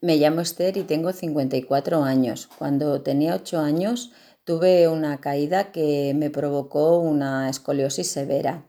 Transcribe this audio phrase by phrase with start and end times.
[0.00, 2.48] Me llamo Esther y tengo 54 años.
[2.56, 4.12] Cuando tenía 8 años
[4.44, 8.64] tuve una caída que me provocó una escoliosis severa.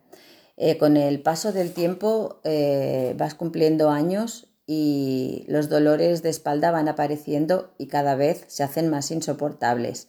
[0.57, 6.71] Eh, con el paso del tiempo eh, vas cumpliendo años y los dolores de espalda
[6.71, 10.07] van apareciendo y cada vez se hacen más insoportables.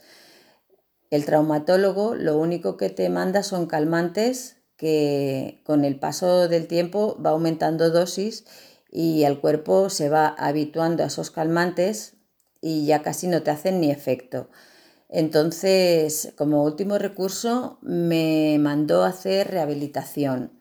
[1.11, 7.21] El traumatólogo lo único que te manda son calmantes que con el paso del tiempo
[7.23, 8.47] va aumentando dosis
[8.91, 12.15] y el cuerpo se va habituando a esos calmantes
[12.61, 14.51] y ya casi no te hacen ni efecto.
[15.09, 20.53] Entonces, como último recurso, me mandó a hacer rehabilitación.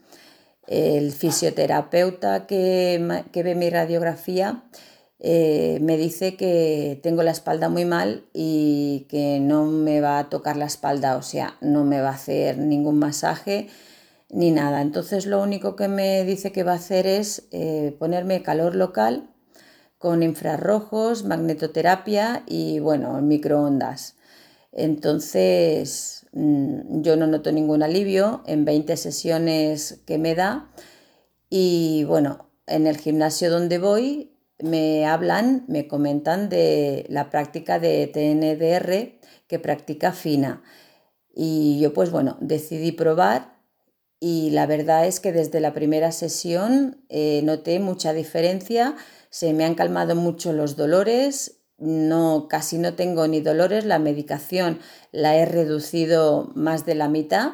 [0.68, 4.64] El fisioterapeuta que, ve mi radiografía
[5.20, 10.30] eh, me dice que tengo la espalda muy mal y que no me va a
[10.30, 13.68] tocar la espalda, o sea, no me va a hacer ningún masaje
[14.30, 14.82] ni nada.
[14.82, 19.30] Entonces lo único que me dice que va a hacer es eh, ponerme calor local
[19.98, 24.16] con infrarrojos, magnetoterapia y bueno, microondas.
[24.72, 30.72] Entonces mm, yo no noto ningún alivio en 20 sesiones que me da
[31.50, 38.08] y bueno, en el gimnasio donde voy me hablan, me comentan de la práctica de
[38.08, 40.62] TNDR que practica FINA.
[41.34, 43.59] Y yo pues bueno, decidí probar
[44.20, 48.96] y la verdad es que desde la primera sesión eh, noté mucha diferencia,
[49.30, 54.80] se me han calmado mucho los dolores, no, casi no tengo ni dolores, la medicación
[55.12, 57.54] la he reducido más de la mitad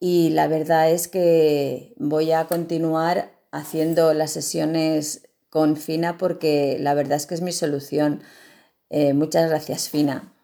[0.00, 6.94] y la verdad es que voy a continuar haciendo las sesiones con Fina porque la
[6.94, 8.22] verdad es que es mi solución.
[8.90, 10.35] Eh, muchas gracias, Fina.